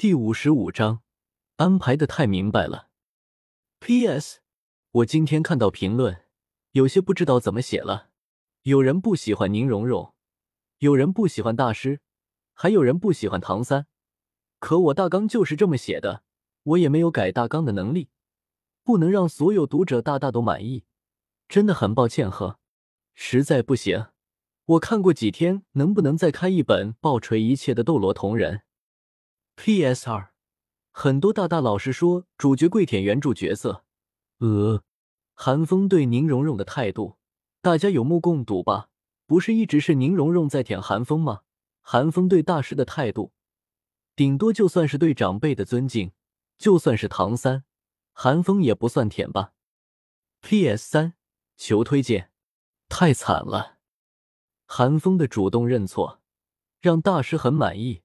[0.00, 1.02] 第五十五章，
[1.56, 2.88] 安排的太明白了。
[3.80, 4.38] P.S.
[4.92, 6.22] 我今天看到评论，
[6.72, 8.08] 有些不知道怎么写了。
[8.62, 10.14] 有人不喜欢宁荣荣，
[10.78, 12.00] 有人不喜欢大师，
[12.54, 13.88] 还有人不喜欢唐三。
[14.58, 16.22] 可我大纲就是这么写的，
[16.62, 18.08] 我也没有改大纲的能力，
[18.82, 20.84] 不能让所有读者大大都满意。
[21.46, 22.58] 真的很抱歉呵，
[23.12, 24.06] 实在不行，
[24.64, 28.62] 我看过几天，能不能再开一本爆锤一切的斗罗同人
[29.62, 30.08] ？P.S.
[30.08, 30.32] 二，
[30.90, 33.84] 很多大大老师说主角跪舔原著角色，
[34.38, 34.82] 呃，
[35.34, 37.18] 韩风对宁荣荣的态度，
[37.60, 38.88] 大家有目共睹吧？
[39.26, 41.42] 不是一直是宁荣荣在舔韩风吗？
[41.82, 43.34] 韩风对大师的态度，
[44.16, 46.12] 顶多就算是对长辈的尊敬，
[46.56, 47.64] 就算是唐三，
[48.14, 49.52] 韩风也不算舔吧
[50.40, 50.88] ？P.S.
[50.88, 51.12] 三，
[51.58, 52.32] 求推荐，
[52.88, 53.76] 太惨了，
[54.64, 56.22] 韩风的主动认错，
[56.80, 58.00] 让大师很满意。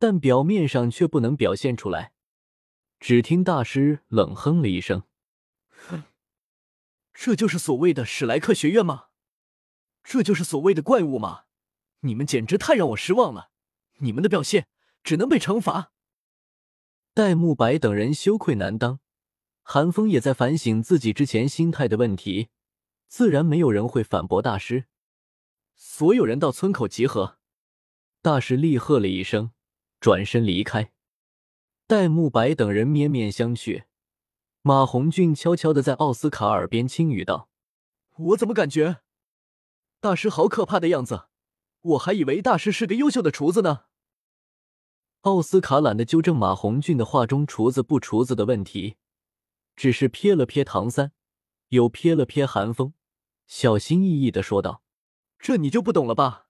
[0.00, 2.14] 但表面上却不能表现出来。
[2.98, 5.02] 只听大师冷哼了一声
[5.68, 6.04] ：“哼，
[7.12, 9.08] 这就是所谓的史莱克学院吗？
[10.02, 11.42] 这就是所谓的怪物吗？
[12.00, 13.50] 你们简直太让我失望了！
[13.98, 14.68] 你们的表现
[15.04, 15.92] 只能被惩罚。”
[17.12, 19.00] 戴沐白等人羞愧难当，
[19.62, 22.48] 韩风也在反省自己之前心态的问题，
[23.06, 24.86] 自然没有人会反驳大师。
[25.74, 27.38] 所有人到村口集合！
[28.22, 29.52] 大师厉喝了一声。
[30.00, 30.92] 转身离开，
[31.86, 33.84] 戴沐白等人面面相觑。
[34.62, 37.50] 马红俊悄悄的在奥斯卡耳边轻语道
[38.16, 39.02] ：“我怎么感觉
[40.00, 41.28] 大师好可怕的样子？
[41.82, 43.84] 我还以为大师是个优秀的厨子呢。”
[45.22, 48.96] 奥斯卡懒得纠正马红俊的话中厨子不厨子的问题，
[49.76, 51.12] 只是瞥了瞥唐三，
[51.68, 52.94] 又瞥了瞥韩风，
[53.46, 54.82] 小心翼翼的说道
[55.38, 56.46] ：“这你就不懂了吧？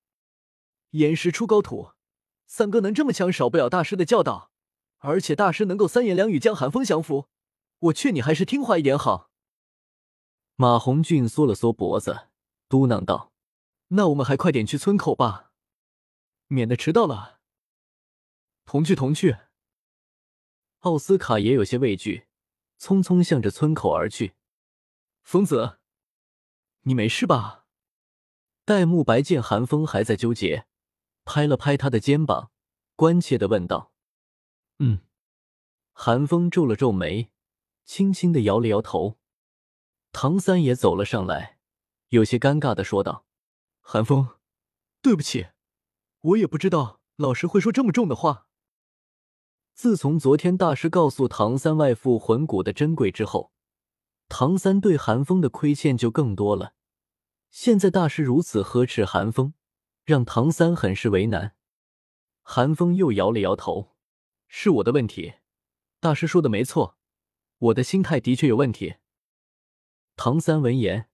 [0.91, 1.91] 岩石出高土。”
[2.53, 4.51] 三哥能这么强，少不了大师的教导，
[4.99, 7.29] 而且大师能够三言两语将寒风降服。
[7.79, 9.31] 我劝你还是听话一点好。
[10.57, 12.27] 马红俊缩了缩脖子，
[12.69, 13.33] 嘟囔道
[13.95, 15.53] ：“那我们还快点去村口吧，
[16.49, 17.39] 免得迟到了。”
[18.67, 19.37] 同去，同去。
[20.81, 22.27] 奥斯卡也有些畏惧，
[22.81, 24.35] 匆匆向着村口而去。
[25.23, 25.79] 疯子，
[26.81, 27.67] 你没事吧？
[28.65, 30.67] 戴沐白见寒风还在纠结。
[31.33, 32.51] 拍了拍他的肩膀，
[32.97, 33.93] 关切的问道
[34.81, 34.99] ：“嗯。”
[35.95, 37.31] 韩风皱了皱眉，
[37.85, 39.21] 轻轻的摇了摇头。
[40.11, 41.61] 唐三也走了上来，
[42.09, 43.27] 有些尴尬的说道
[43.79, 44.41] ：“韩风，
[45.01, 45.51] 对不起，
[46.21, 48.49] 我也不知道老师会说这么重的话。”
[49.73, 53.53] 自从昨天大师告诉唐三外附魂骨的珍贵之后，
[54.29, 56.75] 唐三对韩风的亏欠就更多了。
[57.53, 59.55] 现在大师如此呵斥韩风。
[60.11, 61.55] 让唐三很是为难，
[62.43, 63.95] 韩风又摇了摇头
[64.49, 65.35] ：“是我的问题，
[66.01, 66.99] 大师说的没错，
[67.59, 68.97] 我的心态的确有问题。”
[70.17, 71.09] 唐三闻言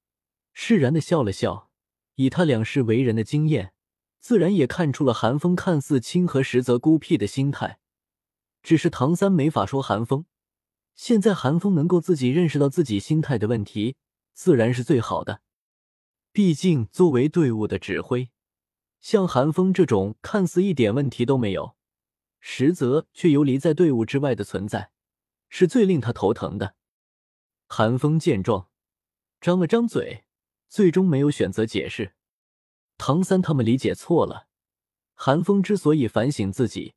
[0.55, 1.71] 释然的笑了笑，
[2.15, 3.75] 以他两世为人的经验，
[4.19, 7.79] 自然也看出了韩风看似亲和，实则孤僻的心态。
[8.63, 10.25] 只是唐三没法说韩风，
[10.95, 13.97] 现在韩风能够自己认识到自己心态的问题，
[14.33, 15.43] 自然是最好的。
[16.33, 18.31] 毕竟作为队伍的指挥。
[19.01, 21.77] 像韩风这种看似一点问题都没有，
[22.41, 24.91] 实则却游离在队伍之外的存在，
[25.49, 26.75] 是最令他头疼的。
[27.69, 28.69] 韩风见状，
[29.41, 30.25] 张了张嘴，
[30.69, 32.15] 最终没有选择解释。
[32.99, 34.47] 唐三他们理解错了，
[35.15, 36.95] 韩风之所以反省自己，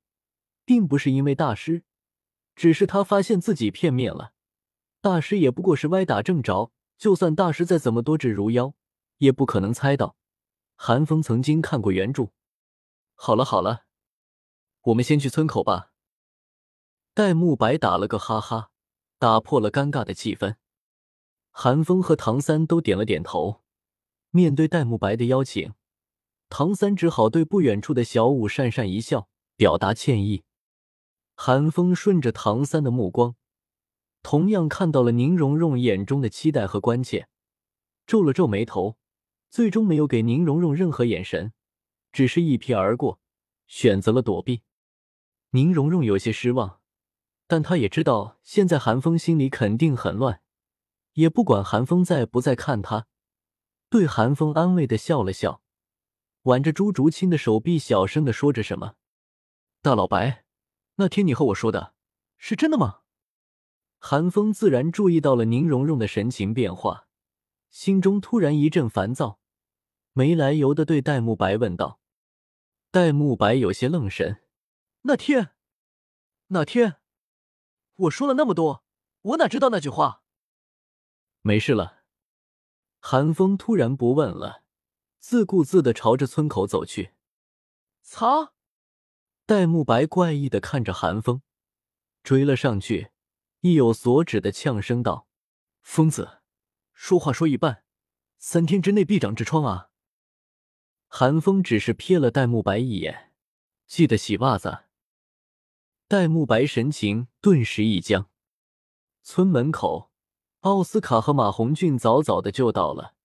[0.66, 1.84] 并不是因为大师，
[2.56, 4.34] 只是他发现自己片面了。
[5.02, 8.74] 大师也不过是歪打正着，就算大师再怎么多智如妖，
[9.18, 10.16] 也不可能猜到。
[10.82, 12.32] 韩风曾经看过原著。
[13.14, 13.84] 好了好了，
[14.84, 15.92] 我们先去村口吧。
[17.14, 18.72] 戴沐白打了个哈哈，
[19.18, 20.56] 打破了尴尬的气氛。
[21.52, 23.62] 韩风和唐三都点了点头。
[24.30, 25.74] 面对戴沐白的邀请，
[26.48, 30.46] 唐三只好对不远处的小舞讪讪一笑，表达歉意。
[31.36, 33.36] 韩风顺着唐三的目光，
[34.24, 37.28] 同样看到了宁荣荣眼中的期待和关切，
[38.08, 38.96] 皱了皱眉头。
[39.50, 41.54] 最终没有给宁荣荣任何眼神，
[42.12, 43.20] 只是一瞥而过，
[43.68, 44.62] 选择了躲避。
[45.52, 46.80] 宁荣荣有些失望，
[47.48, 50.42] 但他也知道现在韩风心里肯定很乱，
[51.14, 53.08] 也不管韩风在不在看他，
[53.90, 55.64] 对韩风安慰的笑了笑，
[56.44, 58.94] 挽着朱竹清的手臂，小声的说着什么
[59.82, 60.46] ：“大老白，
[60.98, 61.96] 那天你和我说的
[62.38, 63.00] 是真的吗？”
[63.98, 67.08] 韩风自然注意到了宁荣荣的神情变化，
[67.72, 69.39] 心中突然一阵烦躁。
[70.14, 72.00] 没来由的对戴沐白问道
[72.92, 74.42] ：“戴沐白有些愣神。
[75.04, 75.52] 那天，
[76.48, 76.98] 那天？
[77.96, 78.84] 我说了那么多，
[79.22, 80.24] 我哪知道那句话？
[81.42, 82.04] 没事了。
[83.00, 84.64] 韩风突然不问了，
[85.20, 87.14] 自顾自的朝着村口走去。
[88.02, 88.54] 擦！
[89.46, 91.42] 戴沐白怪异的看着韩风，
[92.24, 93.12] 追了上去，
[93.62, 95.28] 意有所指的呛声道
[95.82, 96.42] ：“疯子，
[96.94, 97.84] 说话说一半，
[98.38, 99.89] 三天之内必长痔疮啊！”
[101.12, 103.32] 韩风只是瞥了戴沐白一眼，
[103.88, 104.84] 记得洗袜子。
[106.08, 108.30] 戴沐白神情顿时一僵。
[109.24, 110.12] 村门口，
[110.60, 113.16] 奥斯卡和马红俊早早的就到了，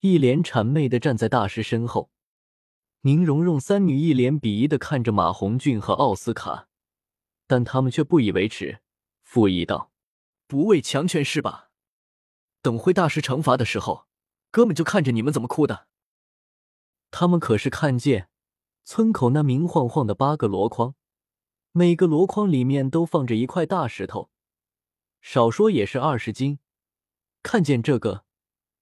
[0.00, 2.10] 一脸谄媚的站在大师身后。
[3.02, 6.66] 宁荣荣三女一脸鄙夷的看着马红俊和奥斯卡，
[7.46, 8.80] 但他们却不以为耻，
[9.22, 9.92] 附议道
[10.48, 11.70] ：“不畏强权是吧？
[12.60, 14.08] 等会大师惩罚的时候，
[14.50, 15.86] 哥们就看着你们怎么哭的。”
[17.10, 18.28] 他们可是看见
[18.84, 20.94] 村口那明晃晃的八个箩筐，
[21.72, 24.30] 每个箩筐里面都放着一块大石头，
[25.20, 26.58] 少说也是二十斤。
[27.42, 28.24] 看见这个，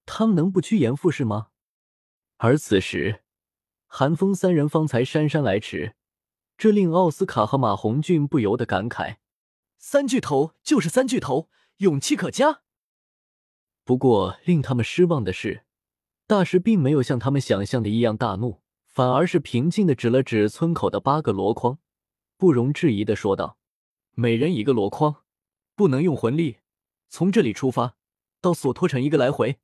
[0.05, 1.49] 他们能不趋炎附势吗？
[2.37, 3.23] 而此时。
[3.91, 5.95] 韩风三人方才姗姗来迟，
[6.59, 9.17] 这令奥斯卡和马红俊不由得感慨
[9.79, 12.61] ：“三巨头就是三巨头，勇气可嘉。”
[13.83, 15.63] 不过令他们失望的是，
[16.29, 21.79] 大师并没有像他们想象的一样大怒，反而是平静的指了指村口的八个箩筐，
[22.37, 23.57] 不容置疑的说道
[24.13, 25.23] ：“每人一个箩筐，
[25.73, 26.57] 不能用魂力，
[27.07, 27.95] 从这里出发
[28.39, 29.59] 到索托城一个来回，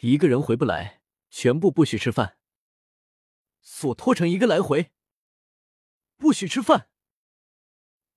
[0.00, 2.38] 一个人回不来，全部不许吃饭。”
[3.60, 4.92] 索托城一个来回，
[6.16, 6.88] 不许吃饭。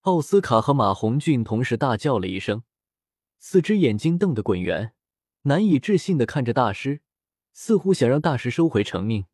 [0.03, 2.63] 奥斯卡和马红俊同时大叫了一声，
[3.39, 4.93] 四只眼睛瞪得滚圆，
[5.41, 7.01] 难以置信的看着大师，
[7.53, 9.25] 似乎想让大师收回成命。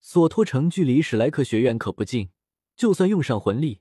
[0.00, 2.30] 索托城距离史莱克学院可不近，
[2.76, 3.80] 就算用上魂力，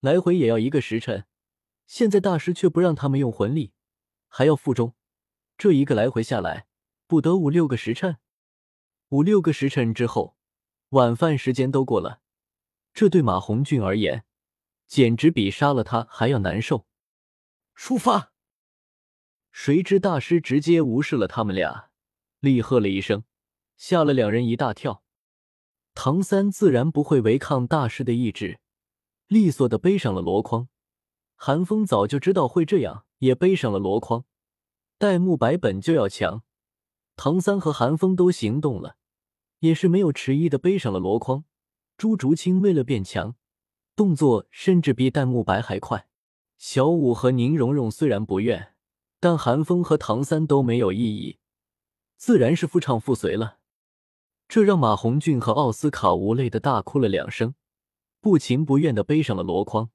[0.00, 1.26] 来回也要一个时辰。
[1.86, 3.72] 现在大师却不让他们用魂力，
[4.28, 4.94] 还要负重，
[5.56, 6.66] 这一个来回下来，
[7.06, 8.18] 不得五六个时辰。
[9.08, 10.36] 五六个时辰之后。
[10.92, 12.20] 晚饭时间都过了，
[12.92, 14.26] 这对马红俊而言，
[14.86, 16.86] 简直比杀了他还要难受。
[17.74, 18.34] 出发！
[19.50, 21.88] 谁知大师直接无视了他们俩，
[22.42, 23.22] 厉喝了一声，
[23.76, 25.04] 吓了两人一大跳。
[25.94, 28.58] 唐三自然不会违抗大师的意志，
[29.28, 30.66] 利索的背上了箩筐。
[31.36, 34.24] 韩风早就知道会这样，也背上了箩筐。
[34.98, 36.42] 戴沐白本就要强，
[37.14, 38.96] 唐三和韩风都行动了。
[39.60, 41.44] 也是没有迟疑的背上了箩筐。
[41.96, 43.36] 朱竹清为了变强，
[43.94, 46.08] 动作甚至比戴沐白还快。
[46.58, 48.74] 小五和宁荣荣虽然不愿，
[49.20, 51.38] 但韩风和唐三都没有异议，
[52.22, 53.58] 自然是夫唱妇随了。
[54.46, 57.56] 这让马红俊和奥斯卡无泪的大哭了两声，
[58.20, 59.90] 不情不愿的背上了箩筐。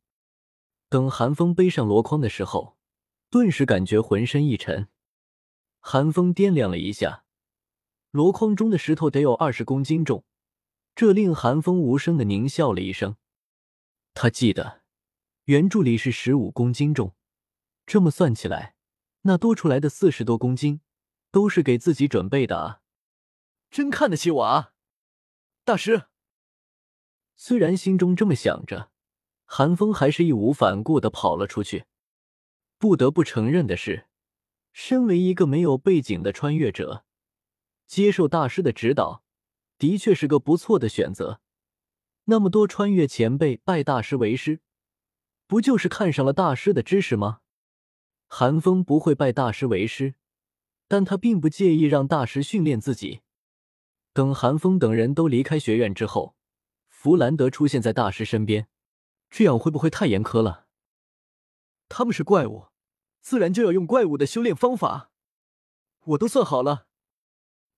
[0.89, 2.75] 等韩风背上箩筐的时候，
[3.29, 4.89] 顿时感觉浑身一沉。
[5.79, 7.23] 韩风掂量了一下。
[8.11, 10.25] 箩筐中的石头得有二十公斤重，
[10.93, 13.15] 这令韩风无声的狞笑了一声。
[14.13, 14.81] 他记得
[15.45, 17.15] 原著里是十五公斤重，
[17.85, 18.75] 这么算起来，
[19.21, 20.81] 那多出来的四十多公斤
[21.31, 22.81] 都是给自己准备的啊！
[23.69, 24.73] 真看得起我啊，
[25.63, 26.03] 大师。
[27.35, 28.91] 虽然心中这么想着，
[29.45, 31.85] 韩风还是义无反顾的跑了出去。
[32.79, 34.07] 不得不承认的是，
[34.71, 37.05] 身为一个没有背景的穿越者。
[37.85, 39.23] 接受大师的指导，
[39.77, 41.41] 的确是个不错的选择。
[42.25, 44.59] 那么多穿越前辈拜大师为师，
[45.47, 47.39] 不就是看上了大师的知识吗？
[48.27, 50.15] 韩风不会拜大师为师，
[50.87, 53.21] 但他并不介意让大师训练自己。
[54.13, 56.35] 等韩风等人都离开学院之后，
[56.87, 58.67] 弗兰德出现在大师身边，
[59.29, 60.65] 这样会不会太严苛了？
[61.89, 62.67] 他们是怪物，
[63.21, 65.11] 自然就要用怪物的修炼方法。
[66.03, 66.87] 我都算好了。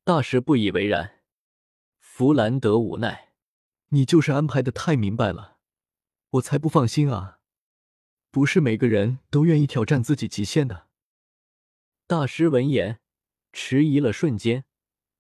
[0.04, 1.22] 大师不以为然，
[2.00, 3.34] 弗兰德无奈
[3.90, 5.58] ：“你就是安排的太明白了，
[6.32, 7.40] 我才不放心啊！
[8.32, 10.88] 不是每个人都愿意挑战自己极限的。”
[12.10, 13.02] 大师闻言
[13.54, 14.66] 迟疑了瞬间，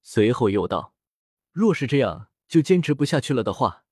[0.01, 0.96] 随后又道
[1.53, 3.86] ：“若是这样就坚持不下去了的话，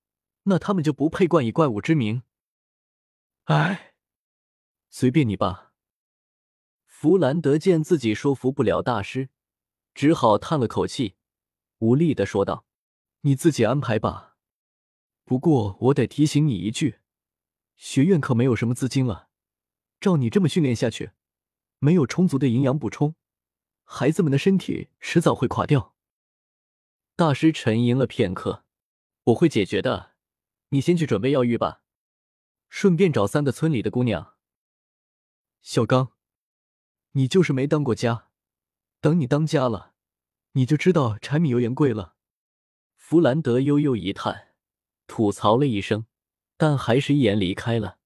[0.46, 2.24] 那他们就不配冠以怪物之名。”
[3.46, 3.94] 哎，
[4.90, 5.74] 随便你吧。
[6.88, 9.30] 弗兰德见自己说服不了大师。
[9.94, 11.18] 只好叹了口气，
[11.78, 12.66] 无力的说道
[13.22, 14.38] ：“你自己安排吧。
[15.24, 16.98] 不过我得提醒你一句，
[17.76, 19.30] 学院可没有什么资金了。
[20.00, 21.12] 照你这么训练下去，
[21.80, 23.16] 没有充足的营养补充，
[23.84, 25.96] 孩子们的身体迟早会垮掉。”
[27.16, 28.66] 大师沉吟了片刻
[29.26, 30.12] ：“我会解决的，
[30.70, 31.82] 你先去准备药浴吧。”
[32.70, 34.36] 顺便找三个村里的姑娘。
[35.62, 36.12] 小刚，
[37.14, 38.30] 你就是没当过家，
[39.00, 39.94] 等你当家了，
[40.52, 42.16] 你就知道柴米油盐贵了。
[42.98, 44.50] 弗兰德悠悠一叹，
[45.08, 46.06] 吐槽了一声，
[46.58, 47.97] 但还是一言离开了。